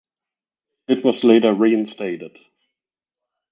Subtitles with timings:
[0.87, 2.35] It was later reinstated.